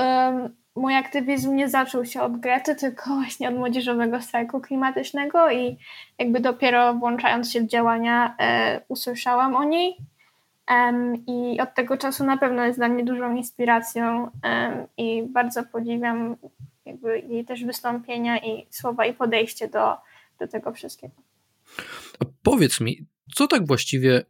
mój 0.76 0.95
aktywizm 0.95 1.54
nie 1.54 1.68
zaczął 1.68 2.04
się 2.04 2.23
od 2.23 2.40
Grety, 2.40 2.75
tylko 2.75 3.11
właśnie 3.21 3.49
od 3.49 3.54
młodzieżowego 3.54 4.21
strajku 4.21 4.61
klimatycznego 4.61 5.50
i 5.50 5.76
jakby 6.18 6.40
dopiero 6.40 6.95
włączając 6.95 7.52
się 7.52 7.61
w 7.61 7.66
działania 7.66 8.37
e, 8.38 8.80
usłyszałam 8.88 9.56
o 9.56 9.64
niej. 9.64 9.97
I 11.26 11.61
od 11.61 11.75
tego 11.75 11.97
czasu 11.97 12.25
na 12.25 12.37
pewno 12.37 12.64
jest 12.64 12.78
dla 12.78 12.88
mnie 12.88 13.04
dużą 13.04 13.35
inspiracją 13.35 14.30
i 14.97 15.23
bardzo 15.23 15.62
podziwiam 15.64 16.37
jakby 16.87 17.45
też 17.45 17.64
wystąpienia 17.64 18.38
i 18.38 18.66
słowa 18.71 19.07
i 19.07 19.14
podejście 19.14 19.69
do, 19.69 19.97
do 20.40 20.49
tego 20.49 20.73
wszystkiego. 20.73 21.14
A 22.21 22.25
powiedz 22.43 22.81
mi, 22.81 23.07
co 23.35 23.47
tak 23.47 23.66
właściwie 23.66 24.25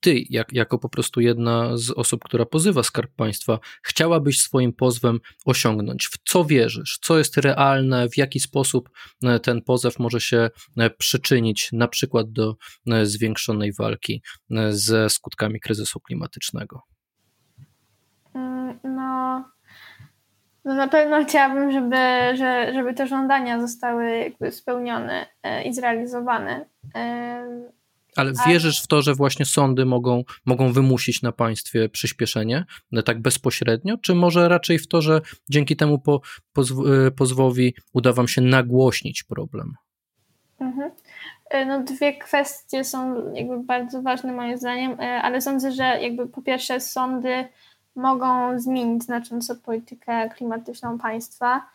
ty, 0.00 0.24
jak, 0.30 0.52
jako 0.52 0.78
po 0.78 0.88
prostu 0.88 1.20
jedna 1.20 1.76
z 1.76 1.90
osób, 1.90 2.24
która 2.24 2.46
pozywa 2.46 2.82
Skarb 2.82 3.14
Państwa, 3.14 3.58
chciałabyś 3.82 4.40
swoim 4.40 4.72
pozwem 4.72 5.20
osiągnąć? 5.44 6.06
W 6.06 6.18
co 6.24 6.44
wierzysz? 6.44 6.98
Co 7.02 7.18
jest 7.18 7.36
realne? 7.36 8.08
W 8.08 8.16
jaki 8.16 8.40
sposób 8.40 8.90
e, 9.22 9.40
ten 9.40 9.62
pozew 9.62 9.98
może 9.98 10.20
się 10.20 10.50
e, 10.76 10.90
przyczynić 10.90 11.68
na 11.72 11.88
przykład 11.88 12.32
do 12.32 12.56
e, 12.86 13.06
zwiększonej 13.06 13.72
walki 13.72 14.22
ze 14.70 15.10
skutkami 15.10 15.60
kryzysu 15.60 16.00
klimatycznego? 16.00 16.82
Mm, 18.34 18.78
no, 18.84 19.44
no 20.70 20.76
na 20.76 20.88
pewno 20.88 21.24
chciałabym, 21.24 21.72
żeby, 21.72 21.96
że, 22.36 22.72
żeby 22.74 22.94
te 22.94 23.06
żądania 23.06 23.60
zostały 23.60 24.18
jakby 24.18 24.52
spełnione 24.52 25.26
e, 25.42 25.62
i 25.62 25.74
zrealizowane. 25.74 26.66
E, 26.94 27.70
ale 28.16 28.32
wierzysz 28.46 28.82
w 28.82 28.86
to, 28.86 29.02
że 29.02 29.14
właśnie 29.14 29.44
sądy 29.44 29.84
mogą, 29.84 30.24
mogą 30.46 30.72
wymusić 30.72 31.22
na 31.22 31.32
państwie 31.32 31.88
przyspieszenie, 31.88 32.64
no 32.92 33.02
tak 33.02 33.22
bezpośrednio, 33.22 33.98
czy 33.98 34.14
może 34.14 34.48
raczej 34.48 34.78
w 34.78 34.88
to, 34.88 35.02
że 35.02 35.20
dzięki 35.48 35.76
temu 35.76 35.98
po, 35.98 36.20
pozw 36.52 36.74
e, 37.06 37.10
pozwowi 37.10 37.74
uda 37.92 38.12
wam 38.12 38.28
się 38.28 38.40
nagłośnić 38.40 39.22
problem? 39.22 39.74
Mhm. 40.60 40.90
No 41.66 41.84
dwie 41.84 42.18
kwestie 42.18 42.84
są 42.84 43.32
jakby 43.34 43.64
bardzo 43.64 44.02
ważne 44.02 44.32
moim 44.32 44.58
zdaniem, 44.58 44.96
ale 45.00 45.40
sądzę, 45.40 45.72
że 45.72 45.82
jakby 45.82 46.28
po 46.28 46.42
pierwsze 46.42 46.80
sądy 46.80 47.48
mogą 47.96 48.60
zmienić 48.60 49.04
znacząco 49.04 49.56
politykę 49.56 50.28
klimatyczną 50.28 50.98
państwa. 50.98 51.66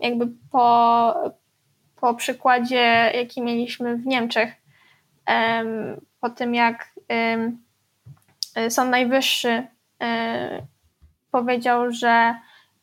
Jakby 0.00 0.28
po, 0.50 1.14
po 1.96 2.14
przykładzie, 2.14 3.12
jaki 3.14 3.42
mieliśmy 3.42 3.96
w 3.96 4.06
Niemczech, 4.06 4.54
po 6.20 6.30
tym 6.30 6.54
jak 6.54 6.92
Sąd 8.68 8.90
Najwyższy 8.90 9.66
powiedział, 11.32 11.92
że, 11.92 12.34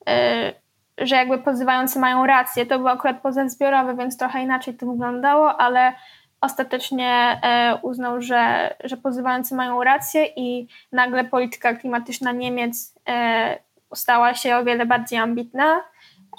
e, 0.07 0.53
że 0.97 1.15
jakby 1.15 1.37
pozywający 1.37 1.99
mają 1.99 2.25
rację. 2.25 2.65
To 2.65 2.77
był 2.77 2.87
akurat 2.87 3.21
pozew 3.21 3.51
zbiorowy, 3.51 3.95
więc 3.95 4.17
trochę 4.17 4.41
inaczej 4.41 4.73
to 4.73 4.85
wyglądało, 4.85 5.61
ale 5.61 5.93
ostatecznie 6.41 7.39
e, 7.43 7.79
uznał, 7.81 8.21
że, 8.21 8.75
że 8.83 8.97
pozywający 8.97 9.55
mają 9.55 9.83
rację 9.83 10.25
i 10.35 10.67
nagle 10.91 11.23
polityka 11.23 11.73
klimatyczna 11.73 12.31
Niemiec 12.31 12.95
e, 13.09 13.59
stała 13.95 14.33
się 14.33 14.57
o 14.57 14.63
wiele 14.63 14.85
bardziej 14.85 15.19
ambitna. 15.19 15.83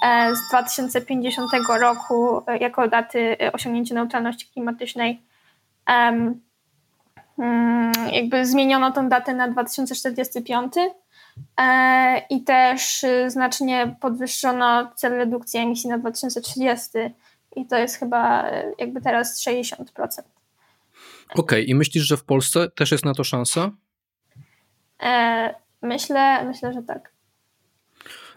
E, 0.03 0.35
z 0.35 0.49
2050 0.49 1.51
roku, 1.79 2.41
jako 2.59 2.87
daty 2.87 3.37
osiągnięcia 3.53 3.95
neutralności 3.95 4.47
klimatycznej, 4.53 5.21
mm, 7.37 7.91
jakby 8.11 8.45
zmieniono 8.45 8.91
tą 8.91 9.09
datę 9.09 9.33
na 9.33 9.47
2045 9.47 10.73
i 12.29 12.43
też 12.43 13.05
znacznie 13.27 13.95
podwyższono 13.99 14.91
cel 14.95 15.13
redukcji 15.13 15.59
emisji 15.59 15.89
na 15.89 15.97
2030 15.97 16.89
i 17.55 17.67
to 17.67 17.77
jest 17.77 17.95
chyba 17.95 18.49
e, 18.49 18.73
jakby 18.79 19.01
teraz 19.01 19.45
60%. 19.47 19.75
Okej, 21.29 21.43
okay. 21.43 21.61
i 21.61 21.75
myślisz, 21.75 22.03
że 22.03 22.17
w 22.17 22.23
Polsce 22.23 22.69
też 22.69 22.91
jest 22.91 23.05
na 23.05 23.13
to 23.13 23.23
szansa? 23.23 23.71
E, 25.03 25.55
myślę, 25.81 26.45
myślę, 26.45 26.73
że 26.73 26.83
tak. 26.83 27.13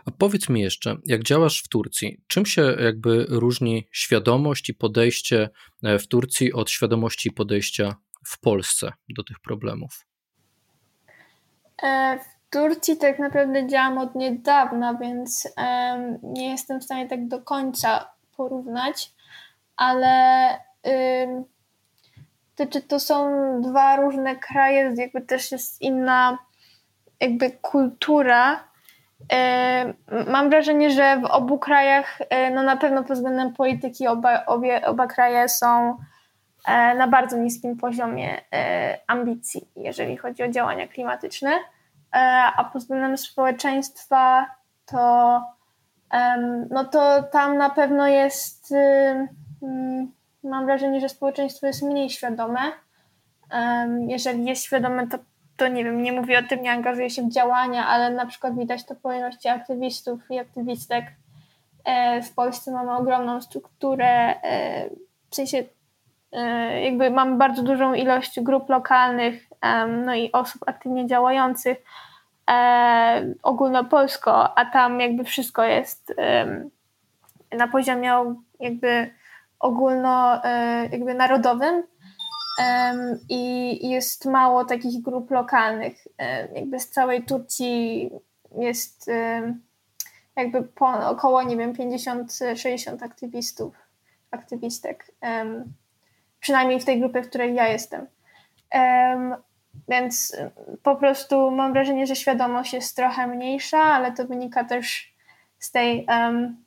A 0.06 0.10
powiedz 0.10 0.48
mi 0.48 0.60
jeszcze, 0.60 0.96
jak 1.06 1.22
działasz 1.22 1.62
w 1.62 1.68
Turcji, 1.68 2.20
czym 2.26 2.46
się 2.46 2.62
jakby 2.62 3.26
różni 3.28 3.88
świadomość 3.92 4.68
i 4.68 4.74
podejście 4.74 5.50
e, 5.82 5.98
w 5.98 6.08
Turcji 6.08 6.52
od 6.52 6.70
świadomości 6.70 7.28
i 7.28 7.32
podejścia 7.32 7.94
w 8.26 8.40
Polsce 8.40 8.92
do 9.08 9.24
tych 9.24 9.40
problemów? 9.40 10.06
E, 11.82 12.18
w 12.18 12.50
Turcji 12.50 12.96
tak 12.96 13.18
naprawdę 13.18 13.66
działam 13.68 13.98
od 13.98 14.14
niedawna, 14.14 14.94
więc 14.94 15.48
nie 16.22 16.50
jestem 16.50 16.80
w 16.80 16.84
stanie 16.84 17.08
tak 17.08 17.28
do 17.28 17.42
końca 17.42 18.14
porównać, 18.36 19.12
ale 19.76 20.48
to, 22.56 22.66
czy 22.66 22.82
to 22.82 23.00
są 23.00 23.30
dwa 23.60 23.96
różne 23.96 24.36
kraje, 24.36 24.94
jakby 24.96 25.20
też 25.20 25.52
jest 25.52 25.82
inna 25.82 26.38
jakby 27.20 27.50
kultura. 27.50 28.64
Mam 30.26 30.50
wrażenie, 30.50 30.90
że 30.90 31.20
w 31.20 31.24
obu 31.24 31.58
krajach, 31.58 32.18
no 32.54 32.62
na 32.62 32.76
pewno 32.76 33.04
pod 33.04 33.12
względem 33.12 33.52
polityki 33.52 34.06
oba, 34.08 34.46
obie, 34.46 34.86
oba 34.86 35.06
kraje 35.06 35.48
są 35.48 35.98
na 36.96 37.08
bardzo 37.08 37.36
niskim 37.36 37.76
poziomie 37.76 38.40
ambicji, 39.06 39.68
jeżeli 39.76 40.16
chodzi 40.16 40.42
o 40.42 40.48
działania 40.48 40.88
klimatyczne, 40.88 41.50
a 42.56 42.70
pod 42.72 42.82
względem 42.82 43.18
społeczeństwa 43.18 44.46
to 44.86 45.42
no 46.70 46.84
to 46.84 47.22
tam 47.22 47.56
na 47.56 47.70
pewno 47.70 48.08
jest 48.08 48.74
mam 50.44 50.66
wrażenie, 50.66 51.00
że 51.00 51.08
społeczeństwo 51.08 51.66
jest 51.66 51.82
mniej 51.82 52.10
świadome. 52.10 52.60
Jeżeli 54.08 54.44
jest 54.44 54.64
świadome, 54.64 55.06
to, 55.06 55.18
to 55.56 55.68
nie 55.68 55.84
wiem, 55.84 56.02
nie 56.02 56.12
mówię 56.12 56.38
o 56.38 56.48
tym, 56.48 56.62
nie 56.62 56.72
angażuje 56.72 57.10
się 57.10 57.22
w 57.22 57.32
działania, 57.32 57.86
ale 57.86 58.10
na 58.10 58.26
przykład 58.26 58.58
widać 58.58 58.84
to 58.84 58.94
po 58.94 59.12
ilości 59.12 59.48
aktywistów 59.48 60.20
i 60.30 60.38
aktywistek. 60.38 61.04
E, 61.84 62.22
w 62.22 62.34
Polsce 62.34 62.72
mamy 62.72 62.96
ogromną 62.96 63.40
strukturę, 63.40 64.34
e, 64.42 64.88
w 65.30 65.34
sensie 65.34 65.64
e, 66.32 66.82
jakby 66.82 67.10
mamy 67.10 67.36
bardzo 67.36 67.62
dużą 67.62 67.94
ilość 67.94 68.40
grup 68.40 68.68
lokalnych, 68.68 69.48
no 70.04 70.14
i 70.14 70.32
osób 70.32 70.62
aktywnie 70.66 71.06
działających 71.06 71.84
ogólnopolsko, 73.42 74.58
a 74.58 74.64
tam 74.64 75.00
jakby 75.00 75.24
wszystko 75.24 75.64
jest 75.64 76.14
na 77.52 77.68
poziomie 77.68 78.34
jakby 78.60 79.10
ogólno 79.58 80.44
e, 80.44 80.88
jakby 80.92 81.14
narodowym 81.14 81.82
i 83.28 83.88
jest 83.90 84.24
mało 84.24 84.64
takich 84.64 85.02
grup 85.02 85.30
lokalnych. 85.30 86.06
E, 86.18 86.54
jakby 86.54 86.80
z 86.80 86.90
całej 86.90 87.24
Turcji 87.24 88.10
jest 88.58 89.10
jakby 90.36 90.62
po, 90.62 91.08
około, 91.08 91.42
nie 91.42 91.56
wiem, 91.56 91.72
50-60 91.72 93.04
aktywistów, 93.04 93.74
aktywistek. 94.30 95.06
Przynajmniej 96.40 96.80
w 96.80 96.84
tej 96.84 97.00
grupie, 97.00 97.22
w 97.22 97.28
której 97.28 97.54
ja 97.54 97.68
jestem. 97.68 98.06
Więc 99.88 100.36
po 100.82 100.96
prostu 100.96 101.50
mam 101.50 101.72
wrażenie, 101.72 102.06
że 102.06 102.16
świadomość 102.16 102.72
jest 102.72 102.96
trochę 102.96 103.26
mniejsza, 103.26 103.78
ale 103.78 104.12
to 104.12 104.26
wynika 104.26 104.64
też 104.64 105.14
z 105.58 105.70
tej 105.70 106.06
um, 106.08 106.64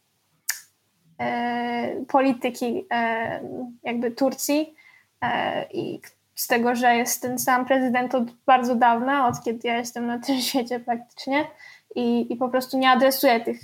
E, 1.20 2.06
polityki 2.08 2.86
e, 2.92 3.42
jakby 3.84 4.12
Turcji 4.12 4.76
e, 5.22 5.66
i 5.74 6.02
z 6.36 6.48
tego, 6.48 6.76
że 6.76 6.96
jest 6.96 7.22
ten 7.22 7.40
sam 7.40 7.66
prezydent 7.66 8.16
od 8.16 8.32
bardzo 8.32 8.76
dawna, 8.76 9.28
od 9.28 9.44
kiedy 9.44 9.68
ja 9.68 9.78
jestem 9.78 10.08
na 10.08 10.20
tym 10.20 10.42
świecie 10.50 10.80
praktycznie 10.80 11.48
i, 11.96 12.34
i 12.34 12.36
po 12.36 12.50
prostu 12.50 12.78
nie 12.78 12.90
adresuje 12.90 13.40
tych, 13.40 13.60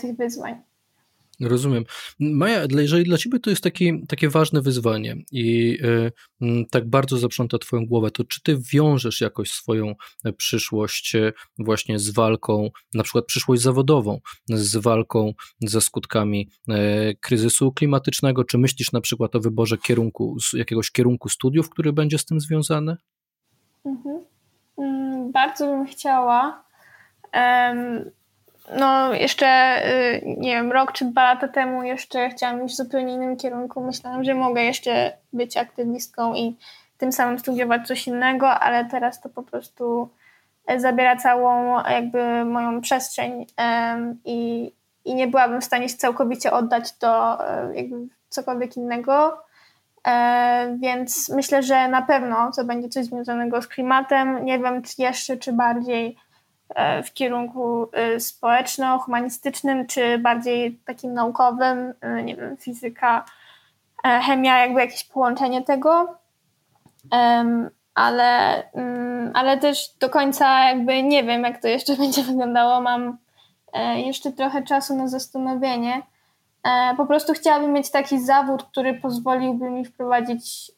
tych 0.00 0.16
wyzwań. 0.16 0.62
Rozumiem. 1.40 1.84
Maja, 2.20 2.66
jeżeli 2.78 3.04
dla 3.04 3.18
ciebie 3.18 3.40
to 3.40 3.50
jest 3.50 3.62
taki, 3.62 4.06
takie 4.06 4.28
ważne 4.28 4.62
wyzwanie 4.62 5.16
i 5.32 5.78
y, 6.42 6.66
tak 6.70 6.88
bardzo 6.88 7.18
zaprząta 7.18 7.58
twoją 7.58 7.86
głowę, 7.86 8.10
to 8.10 8.24
czy 8.24 8.42
ty 8.42 8.58
wiążesz 8.72 9.20
jakoś 9.20 9.50
swoją 9.50 9.94
e, 10.24 10.32
przyszłość 10.32 11.14
e, 11.14 11.32
właśnie 11.58 11.98
z 11.98 12.10
walką, 12.10 12.70
na 12.94 13.02
przykład 13.02 13.24
przyszłość 13.24 13.62
zawodową, 13.62 14.20
z 14.48 14.76
walką 14.76 15.32
ze 15.60 15.80
skutkami 15.80 16.48
y, 16.68 16.74
kryzysu 17.20 17.72
klimatycznego? 17.72 18.44
Czy 18.44 18.58
myślisz 18.58 18.92
na 18.92 19.00
przykład 19.00 19.36
o 19.36 19.40
wyborze 19.40 19.78
kierunku, 19.78 20.36
jakiegoś 20.52 20.90
kierunku 20.90 21.28
studiów, 21.28 21.70
który 21.70 21.92
będzie 21.92 22.18
z 22.18 22.24
tym 22.24 22.40
związany? 22.40 22.96
Mhm. 23.84 24.24
Mm, 24.78 25.32
bardzo 25.32 25.66
bym 25.66 25.86
chciała. 25.86 26.64
No 28.76 29.14
jeszcze, 29.14 29.80
y, 29.88 30.22
nie 30.38 30.54
wiem, 30.54 30.72
rok 30.72 30.92
czy 30.92 31.04
dwa 31.04 31.22
lata 31.22 31.48
temu 31.48 31.82
jeszcze 31.82 32.30
chciałam 32.30 32.64
iść 32.64 32.74
w 32.74 32.76
zupełnie 32.76 33.14
innym 33.14 33.36
kierunku. 33.36 33.80
Myślałam, 33.80 34.24
że 34.24 34.34
mogę 34.34 34.62
jeszcze 34.62 35.12
być 35.32 35.56
aktywistką 35.56 36.34
i 36.34 36.56
tym 36.98 37.12
samym 37.12 37.38
studiować 37.38 37.86
coś 37.86 38.06
innego, 38.06 38.50
ale 38.50 38.84
teraz 38.84 39.20
to 39.20 39.28
po 39.28 39.42
prostu 39.42 40.08
e, 40.66 40.80
zabiera 40.80 41.16
całą 41.16 41.74
jakby 41.84 42.44
moją 42.44 42.80
przestrzeń 42.80 43.46
i, 44.24 44.72
i 45.04 45.14
nie 45.14 45.26
byłabym 45.26 45.60
w 45.60 45.64
stanie 45.64 45.88
się 45.88 45.96
całkowicie 45.96 46.52
oddać 46.52 46.92
do 46.92 47.44
e, 47.48 47.74
jakby 47.74 47.96
cokolwiek 48.28 48.76
innego. 48.76 49.42
E, 50.06 50.76
więc 50.80 51.28
myślę, 51.28 51.62
że 51.62 51.88
na 51.88 52.02
pewno 52.02 52.50
to 52.56 52.64
będzie 52.64 52.88
coś 52.88 53.06
związanego 53.06 53.62
z 53.62 53.68
klimatem. 53.68 54.44
Nie 54.44 54.58
wiem, 54.58 54.82
czy 54.82 55.02
jeszcze, 55.02 55.36
czy 55.36 55.52
bardziej 55.52 56.16
w 57.04 57.12
kierunku 57.12 57.88
e, 57.92 58.20
społeczno-humanistycznym, 58.20 59.86
czy 59.86 60.18
bardziej 60.18 60.78
takim 60.84 61.14
naukowym, 61.14 61.94
e, 62.00 62.22
nie 62.22 62.36
wiem, 62.36 62.56
fizyka, 62.56 63.24
chemia, 64.04 64.58
jakby 64.58 64.80
jakieś 64.80 65.04
połączenie 65.04 65.62
tego. 65.62 66.14
Ale, 67.94 68.62
mm, 68.72 69.30
ale 69.34 69.58
też 69.58 69.94
do 70.00 70.10
końca 70.10 70.64
jakby 70.64 71.02
nie 71.02 71.24
wiem, 71.24 71.42
jak 71.42 71.62
to 71.62 71.68
jeszcze 71.68 71.96
będzie 72.02 72.22
wyglądało. 72.22 72.80
Mam 72.80 73.18
jeszcze 73.96 74.32
trochę 74.32 74.62
czasu 74.62 74.96
na 74.96 75.08
zastanowienie. 75.08 76.02
Po 76.96 77.06
prostu 77.06 77.32
chciałabym 77.32 77.72
mieć 77.72 77.90
taki 77.90 78.20
zawód, 78.20 78.62
który 78.62 78.94
pozwoliłby 78.94 79.70
mi 79.70 79.84
wprowadzić 79.84 80.72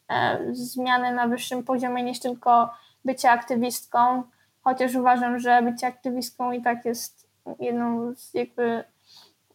zmiany 0.52 1.12
na 1.12 1.26
wyższym 1.26 1.64
poziomie 1.64 2.02
niż 2.02 2.20
tylko 2.20 2.70
bycie 3.04 3.30
aktywistką 3.30 4.22
chociaż 4.70 4.94
uważam, 4.94 5.38
że 5.38 5.62
bycie 5.62 5.86
aktywistką 5.86 6.52
i 6.52 6.62
tak 6.62 6.84
jest 6.84 7.28
jedną 7.60 8.14
z 8.14 8.34
jakby 8.34 8.84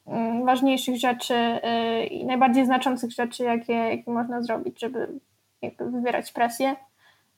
mm, 0.07 0.45
ważniejszych 0.45 0.97
rzeczy 0.97 1.33
y, 1.33 2.05
i 2.05 2.25
najbardziej 2.25 2.65
znaczących 2.65 3.11
rzeczy, 3.11 3.43
jakie, 3.43 3.73
jakie 3.73 4.11
można 4.11 4.41
zrobić, 4.41 4.79
żeby 4.79 5.07
jakby 5.61 5.91
wywierać 5.91 6.31
presję. 6.31 6.75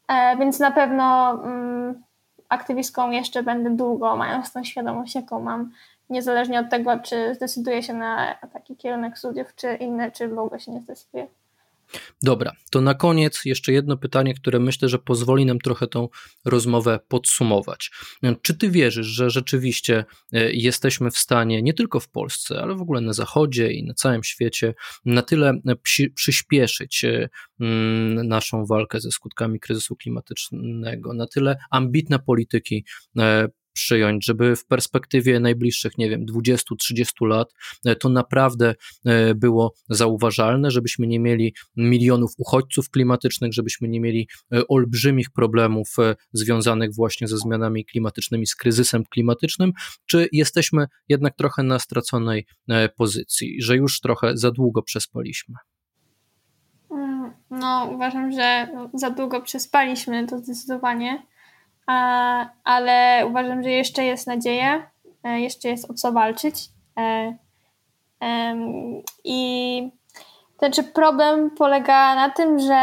E, 0.07 0.37
więc 0.37 0.59
na 0.59 0.71
pewno 0.71 1.31
mm, 1.31 2.03
aktywistką 2.49 3.11
jeszcze 3.11 3.43
będę 3.43 3.69
długo, 3.69 4.15
mając 4.15 4.53
tą 4.53 4.63
świadomość, 4.63 5.15
jaką 5.15 5.39
mam, 5.39 5.71
niezależnie 6.09 6.59
od 6.59 6.69
tego, 6.69 6.99
czy 6.99 7.35
zdecyduję 7.35 7.83
się 7.83 7.93
na 7.93 8.35
taki 8.53 8.75
kierunek 8.75 9.17
studiów, 9.17 9.55
czy 9.55 9.75
inny, 9.75 10.11
czy 10.11 10.39
ogóle 10.39 10.59
się 10.59 10.71
nie 10.71 10.81
zdecyduję. 10.81 11.27
Dobra, 12.21 12.51
to 12.71 12.81
na 12.81 12.93
koniec 12.93 13.45
jeszcze 13.45 13.71
jedno 13.71 13.97
pytanie, 13.97 14.33
które 14.33 14.59
myślę, 14.59 14.89
że 14.89 14.99
pozwoli 14.99 15.45
nam 15.45 15.59
trochę 15.59 15.87
tą 15.87 16.09
rozmowę 16.45 16.99
podsumować. 17.07 17.91
Czy 18.41 18.57
ty 18.57 18.69
wierzysz, 18.69 19.07
że 19.07 19.29
rzeczywiście 19.29 20.05
e, 20.33 20.51
jesteśmy 20.51 21.11
w 21.11 21.17
stanie, 21.17 21.61
nie 21.61 21.73
tylko 21.73 21.99
w 21.99 22.09
Polsce, 22.09 22.61
ale 22.61 22.75
w 22.75 22.81
ogóle 22.81 23.01
na 23.01 23.13
Zachodzie 23.13 23.71
i 23.71 23.83
na 23.83 23.93
całym 23.93 24.23
świecie, 24.23 24.73
na 25.05 25.21
tyle 25.21 25.49
e, 25.49 26.09
przyspieszyć 26.15 27.03
e, 27.03 27.29
mm, 27.59 28.27
naszą 28.27 28.65
walkę 28.65 28.99
ze 28.99 29.11
skutkami 29.11 29.59
kryzysu 29.59 29.95
klimatycznego, 29.95 31.13
na 31.13 31.27
tyle 31.27 31.57
ambitne 31.71 32.19
polityki 32.19 32.85
przyjąć, 33.77 34.25
żeby 34.25 34.55
w 34.55 34.65
perspektywie 34.65 35.39
najbliższych, 35.39 35.97
nie 35.97 36.09
wiem, 36.09 36.25
20-30 36.25 37.27
lat 37.27 37.53
e, 37.85 37.95
to 37.95 38.09
naprawdę 38.09 38.75
e, 39.05 39.35
było 39.35 39.73
zauważalne, 39.89 40.71
żebyśmy 40.71 41.07
nie 41.07 41.19
mieli 41.19 41.53
milionów 41.75 42.31
uchodźców 42.37 42.89
klimatycznych, 42.89 43.53
żebyśmy 43.53 43.87
nie 43.87 43.99
mieli 43.99 44.27
e, 44.53 44.67
olbrzymich 44.67 45.29
problemów 45.29 45.95
związanych 46.33 46.95
właśnie 46.95 47.27
ze 47.27 47.37
zmianami 47.37 47.85
klimatycznymi, 47.85 48.47
z 48.47 48.55
kryzysem 48.55 49.03
klimatycznym, 49.05 49.71
czy 50.05 50.29
jesteśmy 50.31 50.85
jednak 51.09 51.35
trochę 51.35 51.63
na 51.63 51.79
straconej 51.79 52.45
pozycji, 52.97 53.61
że 53.61 53.75
już 53.75 53.99
trochę 53.99 54.37
za 54.37 54.51
długo 54.51 54.81
przespaliśmy? 54.83 55.55
Mm, 56.91 57.33
no, 57.49 57.89
uważam, 57.93 58.31
że 58.31 58.67
za 58.93 59.09
długo 59.09 59.41
przespaliśmy 59.41 60.27
to 60.27 60.37
zdecydowanie 60.37 61.23
ale 62.63 63.25
uważam, 63.29 63.63
że 63.63 63.69
jeszcze 63.69 64.03
jest 64.03 64.27
nadzieja, 64.27 64.89
e, 65.23 65.39
jeszcze 65.39 65.69
jest 65.69 65.91
o 65.91 65.93
co 65.93 66.11
walczyć. 66.11 66.55
E, 66.97 67.37
I 69.23 69.91
ten 70.57 70.71
czy 70.71 70.83
problem 70.83 71.51
polega 71.51 72.15
na 72.15 72.29
tym, 72.29 72.59
że, 72.59 72.73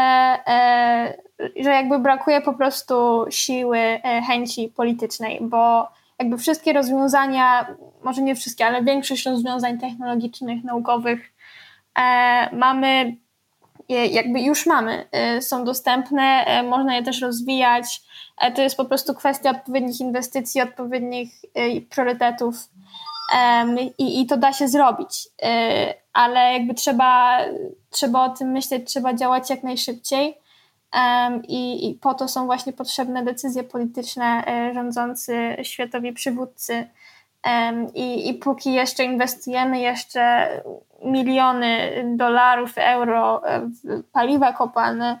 e, 0.47 1.17
że 1.39 1.69
jakby 1.69 1.99
brakuje 1.99 2.41
po 2.41 2.53
prostu 2.53 3.25
siły, 3.29 3.79
chęci 4.27 4.73
politycznej, 4.75 5.39
bo 5.41 5.87
jakby 6.19 6.37
wszystkie 6.37 6.73
rozwiązania, 6.73 7.75
może 8.03 8.21
nie 8.21 8.35
wszystkie, 8.35 8.65
ale 8.65 8.83
większość 8.83 9.25
rozwiązań 9.25 9.79
technologicznych, 9.79 10.63
naukowych 10.63 11.33
mamy, 12.51 13.15
jakby 13.89 14.41
już 14.41 14.65
mamy, 14.65 15.07
są 15.41 15.63
dostępne, 15.63 16.45
można 16.63 16.95
je 16.95 17.03
też 17.03 17.21
rozwijać, 17.21 18.01
E, 18.37 18.51
to 18.51 18.61
jest 18.61 18.77
po 18.77 18.85
prostu 18.85 19.13
kwestia 19.13 19.49
odpowiednich 19.49 19.99
inwestycji, 19.99 20.61
odpowiednich 20.61 21.29
e, 21.53 21.81
priorytetów 21.81 22.55
i, 23.97 24.21
i 24.21 24.25
to 24.25 24.37
da 24.37 24.53
się 24.53 24.67
zrobić, 24.67 25.27
e, 25.43 25.93
ale 26.13 26.53
jakby 26.53 26.73
trzeba, 26.73 27.39
trzeba 27.89 28.25
o 28.25 28.29
tym 28.29 28.51
myśleć, 28.51 28.87
trzeba 28.87 29.13
działać 29.13 29.49
jak 29.49 29.63
najszybciej. 29.63 30.37
I, 31.47 31.89
i 31.89 31.93
po 31.93 32.13
to 32.13 32.27
są 32.27 32.45
właśnie 32.45 32.73
potrzebne 32.73 33.23
decyzje 33.23 33.63
polityczne, 33.63 34.43
rządzący 34.73 35.57
światowi 35.63 36.13
przywódcy 36.13 36.87
I, 37.93 38.29
I 38.29 38.33
póki 38.33 38.73
jeszcze 38.73 39.03
inwestujemy 39.03 39.79
jeszcze 39.79 40.47
miliony 41.03 42.03
dolarów, 42.17 42.77
euro 42.77 43.41
w 43.83 44.03
paliwa 44.11 44.53
kopalne 44.53 45.19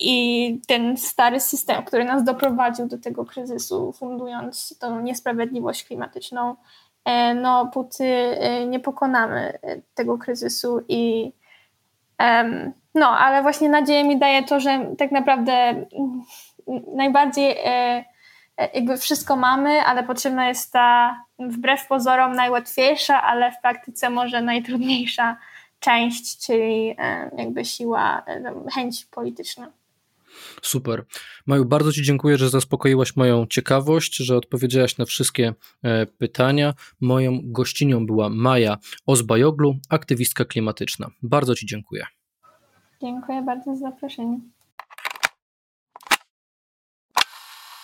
i 0.00 0.60
ten 0.68 0.96
stary 0.96 1.40
system, 1.40 1.84
który 1.84 2.04
nas 2.04 2.24
doprowadził 2.24 2.86
do 2.86 2.98
tego 2.98 3.24
kryzysu, 3.24 3.92
fundując 3.92 4.78
tą 4.78 5.00
niesprawiedliwość 5.00 5.84
klimatyczną, 5.84 6.56
e, 7.04 7.34
no 7.34 7.66
póty 7.66 8.04
e, 8.04 8.66
nie 8.66 8.80
pokonamy 8.80 9.58
tego 9.94 10.18
kryzysu 10.18 10.80
i 10.88 11.32
no, 12.94 13.08
ale 13.08 13.42
właśnie 13.42 13.68
nadzieję 13.68 14.04
mi 14.04 14.18
daje 14.18 14.42
to, 14.42 14.60
że 14.60 14.86
tak 14.98 15.10
naprawdę 15.12 15.74
najbardziej 16.96 17.56
e, 17.64 18.04
jakby 18.58 18.96
wszystko 18.96 19.36
mamy, 19.36 19.80
ale 19.80 20.04
potrzebna 20.04 20.48
jest 20.48 20.72
ta 20.72 21.16
wbrew 21.38 21.86
pozorom 21.86 22.32
najłatwiejsza, 22.32 23.22
ale 23.22 23.52
w 23.52 23.60
praktyce 23.62 24.10
może 24.10 24.42
najtrudniejsza 24.42 25.36
część, 25.80 26.46
czyli 26.46 26.94
e, 26.98 27.30
jakby 27.38 27.64
siła, 27.64 28.22
e, 28.26 28.54
chęć 28.74 29.04
polityczna. 29.04 29.72
Super. 30.62 31.04
Maju, 31.46 31.64
bardzo 31.64 31.92
Ci 31.92 32.02
dziękuję, 32.02 32.38
że 32.38 32.50
zaspokoiłaś 32.50 33.16
moją 33.16 33.46
ciekawość, 33.46 34.16
że 34.16 34.36
odpowiedziałaś 34.36 34.98
na 34.98 35.04
wszystkie 35.04 35.54
pytania. 36.18 36.74
Moją 37.00 37.40
gościnią 37.42 38.06
była 38.06 38.28
Maja 38.28 38.78
Ozbajoglu, 39.06 39.76
aktywistka 39.88 40.44
klimatyczna. 40.44 41.10
Bardzo 41.22 41.54
Ci 41.54 41.66
dziękuję. 41.66 42.06
Dziękuję 43.00 43.42
bardzo 43.42 43.76
za 43.76 43.90
zaproszenie. 43.90 44.40